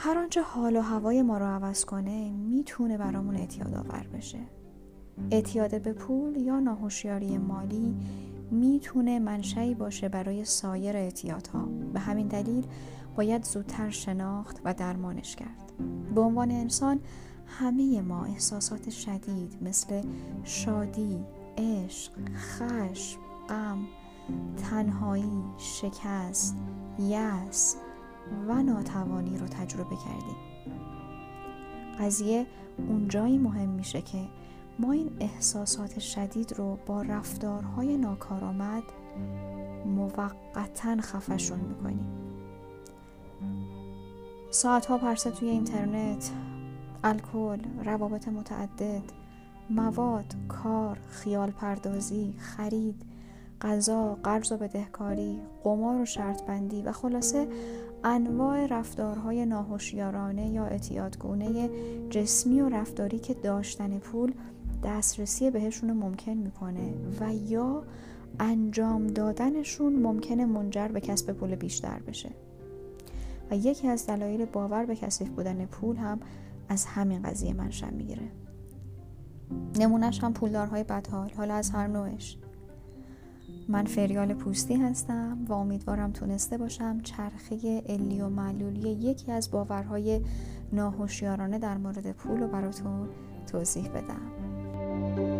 [0.00, 4.38] هر آنچه حال و هوای ما رو عوض کنه می‌تونه برامون اعتیاد آور بشه.
[5.30, 7.96] اعتیاد به پول یا ناهوشیاری مالی
[8.50, 11.68] می‌تونه منشعی باشه برای سایر اعتیادها.
[11.92, 12.66] به همین دلیل
[13.16, 15.72] باید زودتر شناخت و درمانش کرد.
[16.14, 17.00] به عنوان انسان
[17.46, 20.02] همه ما احساسات شدید مثل
[20.44, 21.24] شادی،
[21.58, 23.18] عشق، خشم،
[23.48, 23.78] غم،
[24.56, 26.56] تنهایی، شکست،
[26.98, 27.76] یأس
[28.48, 30.36] و ناتوانی رو تجربه کردیم.
[32.00, 32.46] قضیه
[32.88, 34.18] اونجایی مهم میشه که
[34.78, 38.82] ما این احساسات شدید رو با رفتارهای ناکارآمد
[39.86, 42.06] موقتا خفشون می‌کنیم.
[44.50, 46.30] ساعتها پرسه توی اینترنت
[47.04, 49.02] الکل، روابط متعدد،
[49.70, 53.04] مواد، کار، خیال پردازی، خرید،
[53.60, 57.48] غذا، قرض و بدهکاری، قمار و شرط بندی و خلاصه
[58.04, 61.70] انواع رفتارهای ناهوشیارانه یا اعتیادگونه
[62.10, 64.32] جسمی و رفتاری که داشتن پول
[64.84, 67.82] دسترسی بهشون ممکن می‌کنه و یا
[68.40, 72.30] انجام دادنشون ممکنه منجر به کسب پول بیشتر بشه.
[73.50, 76.20] و یکی از دلایل باور به کثیف بودن پول هم
[76.68, 78.28] از همین قضیه منشأ می‌گیره.
[79.78, 82.38] نمونهش هم پولدارهای بدحال حالا از هر نوعش.
[83.68, 90.20] من فریال پوستی هستم و امیدوارم تونسته باشم چرخه علی و معلولی یکی از باورهای
[90.72, 93.08] ناهوشیارانه در مورد پول رو براتون
[93.46, 95.37] توضیح بدم.